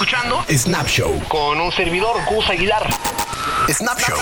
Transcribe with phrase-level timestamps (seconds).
[0.00, 2.88] escuchando Snap Show con un servidor, Gus Aguilar.
[3.68, 4.16] Snap Show.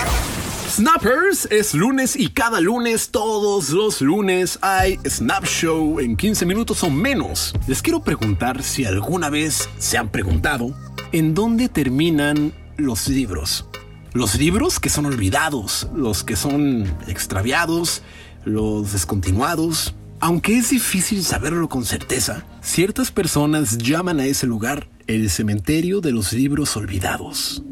[0.67, 6.83] Snappers, es lunes y cada lunes, todos los lunes, hay Snap Show en 15 minutos
[6.83, 7.53] o menos.
[7.65, 10.75] Les quiero preguntar si alguna vez se han preguntado
[11.13, 13.65] en dónde terminan los libros.
[14.11, 18.01] Los libros que son olvidados, los que son extraviados,
[18.43, 19.95] los descontinuados.
[20.19, 26.11] Aunque es difícil saberlo con certeza, ciertas personas llaman a ese lugar el cementerio de
[26.11, 27.63] los libros olvidados.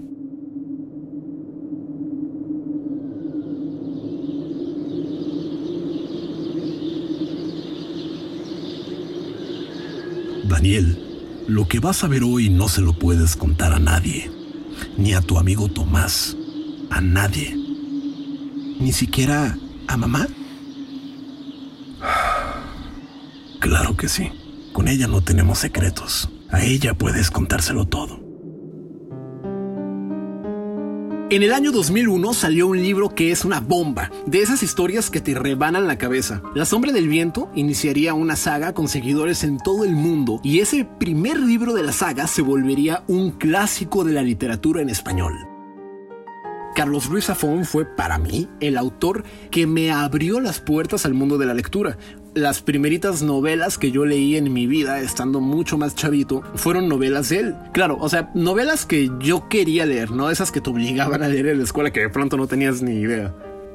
[10.45, 10.97] Daniel,
[11.47, 14.31] lo que vas a ver hoy no se lo puedes contar a nadie,
[14.97, 16.35] ni a tu amigo Tomás,
[16.89, 17.55] a nadie,
[18.79, 19.55] ni siquiera
[19.87, 20.27] a mamá.
[23.59, 24.29] Claro que sí,
[24.71, 28.27] con ella no tenemos secretos, a ella puedes contárselo todo.
[31.29, 35.19] En el año 2001 salió un libro que es una bomba, de esas historias que
[35.19, 36.41] te rebanan la cabeza.
[36.55, 40.85] La sombra del viento iniciaría una saga con seguidores en todo el mundo y ese
[40.85, 45.33] primer libro de la saga se volvería un clásico de la literatura en español.
[46.77, 51.39] Carlos Ruiz Zafón fue para mí el autor que me abrió las puertas al mundo
[51.39, 51.97] de la lectura.
[52.37, 57.29] Las primeritas novelas que yo leí en mi vida, estando mucho más chavito, fueron novelas
[57.29, 57.55] de él.
[57.73, 61.47] Claro, o sea, novelas que yo quería leer, no esas que te obligaban a leer
[61.47, 63.33] en la escuela que de pronto no tenías ni idea.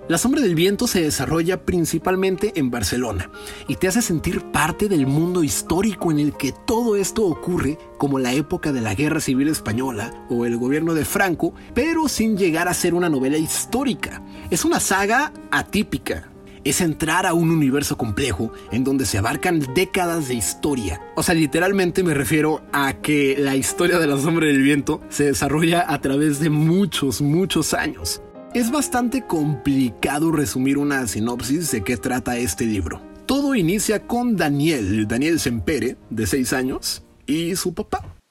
[0.09, 3.31] La sombra del viento se desarrolla principalmente en Barcelona
[3.67, 8.21] y te hace sentir parte del mundo histórico en el que todo esto ocurre, como
[8.21, 12.69] la época de la Guerra Civil Española o el gobierno de Franco, pero sin llegar
[12.69, 14.23] a ser una novela histórica.
[14.51, 16.32] Es una saga atípica,
[16.65, 21.01] es entrar a un universo complejo en donde se abarcan décadas de historia.
[21.17, 25.25] O sea, literalmente me refiero a que la historia de la sombra del viento se
[25.25, 28.23] desarrolla a través de muchos, muchos años.
[28.55, 33.01] Es bastante complicado resumir una sinopsis de qué trata este libro.
[33.27, 38.22] Todo inicia con Daniel, Daniel Sempere, de 6 años, y su papá.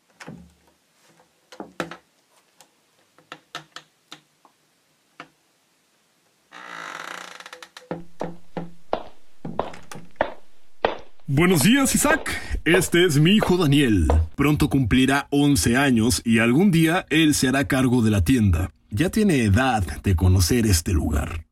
[11.41, 12.39] Buenos días, Isaac.
[12.65, 14.05] Este es mi hijo Daniel.
[14.35, 18.69] Pronto cumplirá 11 años y algún día él se hará cargo de la tienda.
[18.91, 21.47] Ya tiene edad de conocer este lugar.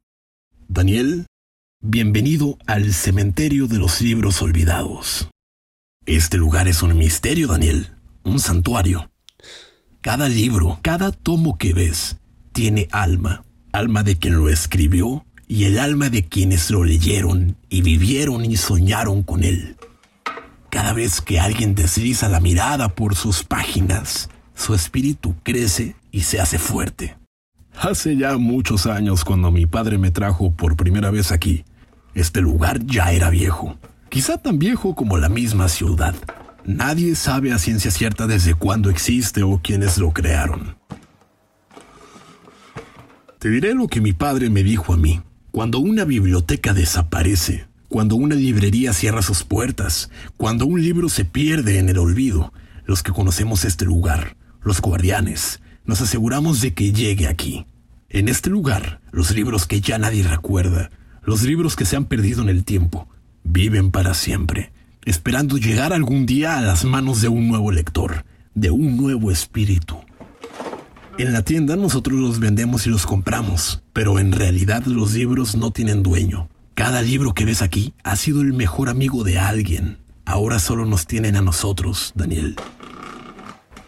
[0.68, 1.26] Daniel,
[1.82, 5.28] bienvenido al cementerio de los libros olvidados.
[6.06, 7.88] Este lugar es un misterio, Daniel,
[8.24, 9.10] un santuario.
[10.02, 12.18] Cada libro, cada tomo que ves,
[12.52, 17.82] tiene alma, alma de quien lo escribió y el alma de quienes lo leyeron y
[17.82, 19.78] vivieron y soñaron con él.
[20.70, 26.40] Cada vez que alguien desliza la mirada por sus páginas, su espíritu crece y se
[26.40, 27.18] hace fuerte.
[27.80, 31.64] Hace ya muchos años cuando mi padre me trajo por primera vez aquí,
[32.14, 33.78] este lugar ya era viejo,
[34.10, 36.14] quizá tan viejo como la misma ciudad.
[36.66, 40.76] Nadie sabe a ciencia cierta desde cuándo existe o quiénes lo crearon.
[43.40, 45.22] Te diré lo que mi padre me dijo a mí.
[45.52, 51.80] Cuando una biblioteca desaparece, cuando una librería cierra sus puertas, cuando un libro se pierde
[51.80, 52.54] en el olvido,
[52.86, 57.66] los que conocemos este lugar, los guardianes, nos aseguramos de que llegue aquí.
[58.08, 60.92] En este lugar, los libros que ya nadie recuerda,
[61.24, 63.08] los libros que se han perdido en el tiempo,
[63.44, 64.72] viven para siempre,
[65.06, 68.24] esperando llegar algún día a las manos de un nuevo lector,
[68.54, 69.98] de un nuevo espíritu.
[71.18, 75.72] En la tienda nosotros los vendemos y los compramos, pero en realidad los libros no
[75.72, 76.49] tienen dueño.
[76.80, 79.98] Cada libro que ves aquí ha sido el mejor amigo de alguien.
[80.24, 82.56] Ahora solo nos tienen a nosotros, Daniel.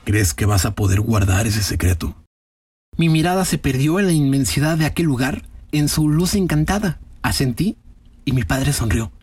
[0.03, 2.21] ¿Crees que vas a poder guardar ese secreto?
[2.97, 6.99] Mi mirada se perdió en la inmensidad de aquel lugar, en su luz encantada.
[7.21, 7.77] Asentí
[8.25, 9.13] y mi padre sonrió.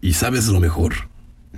[0.00, 1.08] ¿Y sabes lo mejor?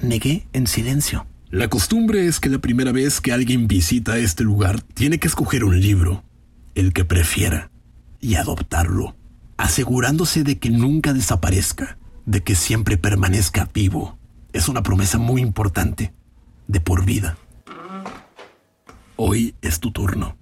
[0.01, 1.27] Negué en silencio.
[1.51, 5.65] La costumbre es que la primera vez que alguien visita este lugar tiene que escoger
[5.65, 6.25] un libro,
[6.75, 7.71] el que prefiera,
[8.19, 9.15] y adoptarlo,
[9.61, 14.19] asegurándose de que nunca desaparezca, de que siempre permanezca vivo.
[14.55, 16.15] Es una promesa muy importante,
[16.67, 17.37] de por vida.
[19.17, 20.40] Hoy es tu turno.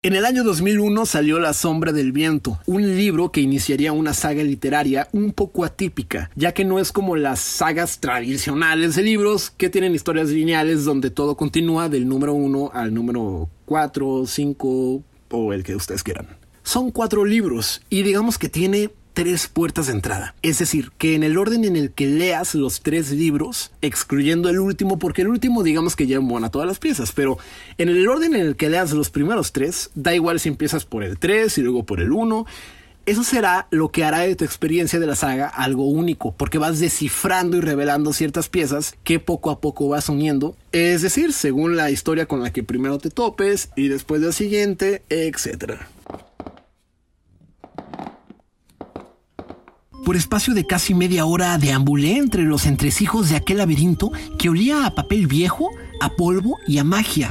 [0.00, 4.44] En el año 2001 salió La Sombra del Viento, un libro que iniciaría una saga
[4.44, 9.68] literaria un poco atípica, ya que no es como las sagas tradicionales de libros que
[9.68, 15.02] tienen historias lineales donde todo continúa del número 1 al número 4, 5
[15.32, 16.28] o el que ustedes quieran.
[16.62, 20.36] Son cuatro libros y digamos que tiene tres puertas de entrada.
[20.42, 24.60] Es decir, que en el orden en el que leas los tres libros, excluyendo el
[24.60, 27.36] último, porque el último digamos que ya a todas las piezas, pero
[27.78, 31.02] en el orden en el que leas los primeros tres, da igual si empiezas por
[31.02, 32.46] el 3 y luego por el 1,
[33.06, 36.78] eso será lo que hará de tu experiencia de la saga algo único, porque vas
[36.78, 41.90] descifrando y revelando ciertas piezas que poco a poco vas uniendo, es decir, según la
[41.90, 45.80] historia con la que primero te topes y después de la siguiente, etc.
[50.08, 54.86] Por espacio de casi media hora deambulé entre los entresijos de aquel laberinto que olía
[54.86, 55.68] a papel viejo,
[56.00, 57.30] a polvo y a magia.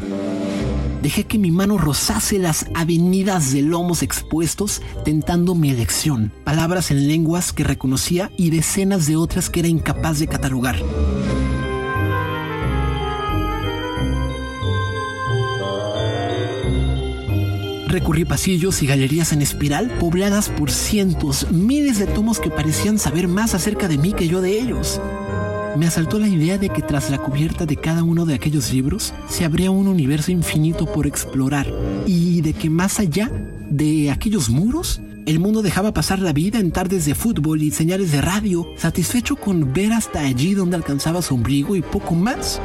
[1.02, 6.32] Dejé que mi mano rozase las avenidas de lomos expuestos, tentando mi elección.
[6.44, 10.76] Palabras en lenguas que reconocía y decenas de otras que era incapaz de catalogar.
[17.98, 23.28] Recorrí pasillos y galerías en espiral pobladas por cientos, miles de tomos que parecían saber
[23.28, 25.02] más acerca de mí que yo de ellos
[25.76, 29.16] me asaltó la idea de que tras la cubierta de cada uno de aquellos libros
[29.28, 31.74] se abría un universo infinito por explorar
[32.06, 33.32] y de que más allá
[33.68, 38.12] de aquellos muros el mundo dejaba pasar la vida en tardes de fútbol y señales
[38.12, 42.62] de radio, satisfecho con ver hasta allí donde alcanzaba su ombligo y poco más.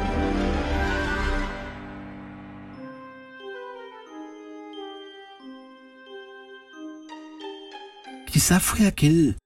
[8.43, 9.37] Quizá fue aquel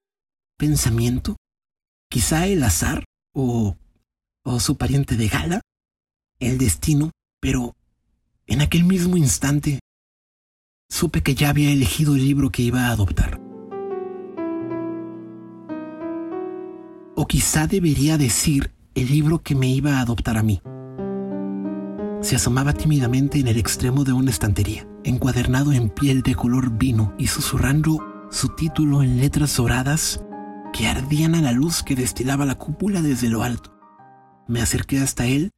[0.58, 1.36] pensamiento,
[2.10, 3.78] quizá el azar, o,
[4.44, 5.62] o su pariente de gala,
[6.40, 7.76] el destino, pero
[8.48, 9.82] en aquel mismo instante
[10.90, 13.40] supe que ya había elegido el libro que iba a adoptar.
[17.16, 20.60] O quizá debería decir el libro que me iba a adoptar a mí.
[22.22, 27.14] Se asomaba tímidamente en el extremo de una estantería, encuadernado en piel de color vino
[27.20, 30.22] y susurrando su título en letras doradas
[30.74, 33.74] que ardían a la luz que destilaba la cúpula desde lo alto.
[34.48, 35.52] Me acerqué hasta él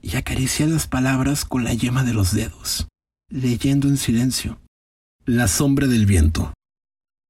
[0.00, 2.88] y acaricié las palabras con la yema de los dedos,
[3.28, 4.60] leyendo en silencio.
[5.24, 6.52] La sombra del viento.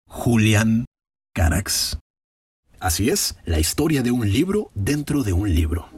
[0.08, 0.87] Julián
[1.34, 1.99] Carax.
[2.81, 5.94] Así es, la historia de un libro dentro de un libro.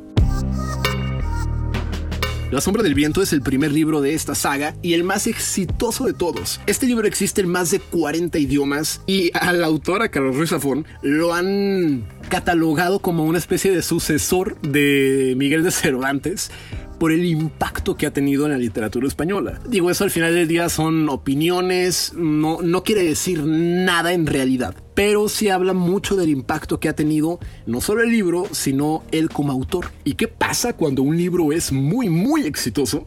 [2.52, 6.04] La sombra del viento es el primer libro de esta saga y el más exitoso
[6.04, 6.60] de todos.
[6.66, 10.86] Este libro existe en más de 40 idiomas y al autor, a Carlos Ruiz Zafón,
[11.02, 16.52] lo han catalogado como una especie de sucesor de Miguel de Cervantes
[16.98, 19.60] por el impacto que ha tenido en la literatura española.
[19.68, 24.74] Digo, eso al final del día son opiniones, no, no quiere decir nada en realidad,
[24.94, 29.28] pero sí habla mucho del impacto que ha tenido no solo el libro, sino él
[29.28, 29.86] como autor.
[30.04, 33.06] ¿Y qué pasa cuando un libro es muy, muy exitoso?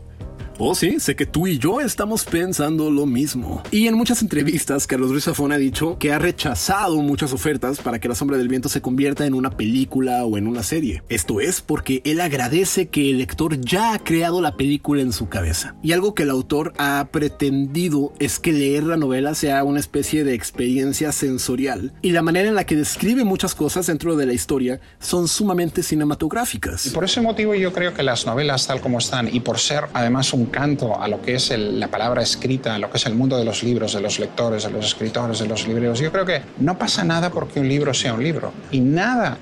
[0.61, 3.63] Oh, sí, sé que tú y yo estamos pensando lo mismo.
[3.71, 7.99] Y en muchas entrevistas, Carlos Ruiz Zafón ha dicho que ha rechazado muchas ofertas para
[7.99, 11.01] que La Sombra del Viento se convierta en una película o en una serie.
[11.07, 15.29] Esto es porque él agradece que el lector ya ha creado la película en su
[15.29, 15.77] cabeza.
[15.81, 20.25] Y algo que el autor ha pretendido es que leer la novela sea una especie
[20.25, 21.93] de experiencia sensorial.
[22.01, 25.83] Y la manera en la que describe muchas cosas dentro de la historia son sumamente
[25.83, 26.85] cinematográficas.
[26.85, 29.85] Y por ese motivo yo creo que las novelas tal como están y por ser
[29.93, 33.15] además un canto a lo que es la palabra escrita, a lo que es el
[33.15, 35.99] mundo de los libros, de los lectores, de los escritores, de los libreros.
[35.99, 39.37] Yo creo que no pasa nada porque un libro sea un libro y nada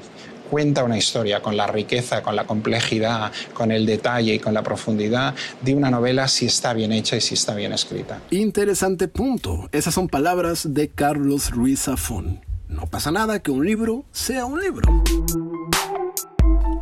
[0.49, 4.63] cuenta una historia con la riqueza, con la complejidad, con el detalle y con la
[4.63, 8.21] profundidad de una novela si está bien hecha y si está bien escrita.
[8.31, 9.69] Interesante punto.
[9.71, 12.41] Esas son palabras de Carlos Ruiz Zafón.
[12.69, 15.03] No pasa nada que un libro sea un libro.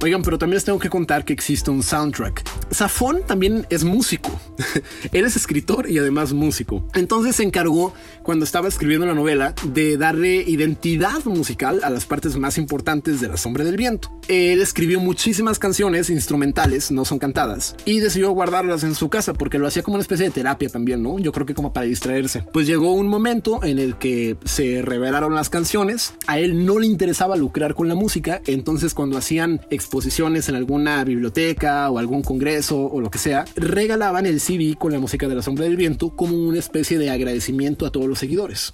[0.05, 2.43] Oigan, pero también les tengo que contar que existe un soundtrack.
[2.69, 4.39] Safón también es músico.
[5.11, 6.87] Él es escritor y además músico.
[6.93, 12.37] Entonces se encargó, cuando estaba escribiendo la novela, de darle identidad musical a las partes
[12.37, 14.11] más importantes de La Sombra del Viento.
[14.27, 19.57] Él escribió muchísimas canciones instrumentales, no son cantadas, y decidió guardarlas en su casa porque
[19.57, 21.17] lo hacía como una especie de terapia también, ¿no?
[21.17, 22.43] Yo creo que como para distraerse.
[22.53, 26.13] Pues llegó un momento en el que se revelaron las canciones.
[26.27, 29.94] A él no le interesaba lucrar con la música, entonces cuando hacían exposiciones
[30.49, 34.99] en alguna biblioteca o algún congreso o lo que sea, regalaban el CD con la
[34.99, 38.73] música de la sombra del viento como una especie de agradecimiento a todos los seguidores.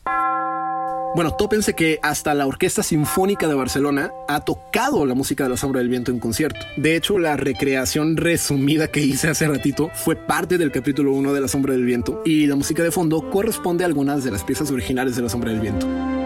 [1.13, 5.58] Bueno, tópense que hasta la Orquesta Sinfónica de Barcelona ha tocado la música de la
[5.58, 6.60] sombra del viento en concierto.
[6.78, 11.42] De hecho, la recreación resumida que hice hace ratito fue parte del capítulo 1 de
[11.42, 14.72] la sombra del viento y la música de fondo corresponde a algunas de las piezas
[14.72, 16.21] originales de la sombra del viento.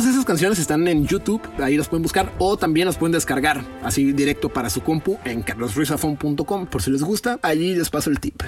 [0.00, 3.62] Todas esas canciones están en YouTube, ahí las pueden buscar o también las pueden descargar
[3.82, 8.18] así directo para su compu en carlosruizafon.com por si les gusta, allí les paso el
[8.18, 8.42] tip.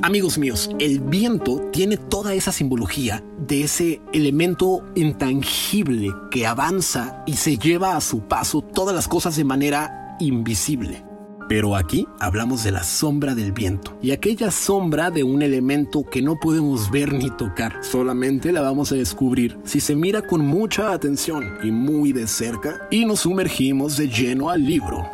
[0.00, 7.34] Amigos míos, el viento tiene toda esa simbología de ese elemento intangible que avanza y
[7.34, 11.04] se lleva a su paso todas las cosas de manera invisible.
[11.48, 16.22] Pero aquí hablamos de la sombra del viento y aquella sombra de un elemento que
[16.22, 20.92] no podemos ver ni tocar, solamente la vamos a descubrir si se mira con mucha
[20.92, 25.13] atención y muy de cerca y nos sumergimos de lleno al libro.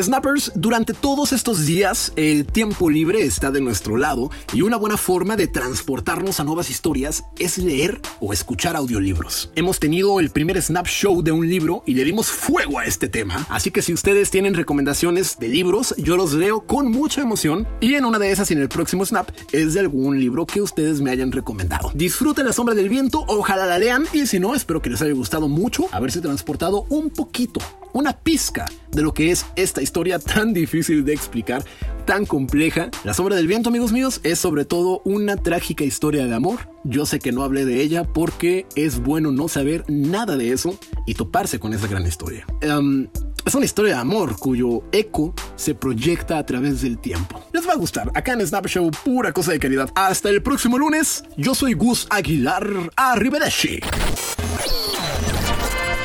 [0.00, 4.96] Snappers, durante todos estos días el tiempo libre está de nuestro lado y una buena
[4.96, 9.50] forma de transportarnos a nuevas historias es leer o escuchar audiolibros.
[9.56, 13.08] Hemos tenido el primer Snap Show de un libro y le dimos fuego a este
[13.08, 17.66] tema, así que si ustedes tienen recomendaciones de libros, yo los leo con mucha emoción
[17.80, 21.00] y en una de esas en el próximo Snap es de algún libro que ustedes
[21.00, 21.90] me hayan recomendado.
[21.92, 25.12] Disfruten La Sombra del Viento, ojalá la lean y si no, espero que les haya
[25.12, 27.60] gustado mucho haberse transportado un poquito
[27.94, 31.64] una pizca de lo que es esta historia tan difícil de explicar,
[32.04, 32.90] tan compleja.
[33.04, 36.58] La sombra del viento, amigos míos, es sobre todo una trágica historia de amor.
[36.84, 40.78] Yo sé que no hablé de ella porque es bueno no saber nada de eso
[41.06, 42.46] y toparse con esa gran historia.
[42.60, 43.08] Em,
[43.44, 47.42] es una historia de amor cuyo eco se proyecta a través del tiempo.
[47.52, 48.10] Les va a gustar.
[48.14, 49.90] Acá en Snap Show, pura cosa de calidad.
[49.94, 51.24] Hasta el próximo lunes.
[51.36, 52.66] Yo soy Gus Aguilar.
[52.96, 53.80] Arrivederci.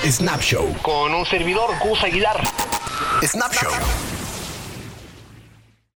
[0.06, 0.68] Snap Show.
[0.82, 2.63] Con un servidor, Gus Aguilar.
[3.28, 4.13] Snap Show.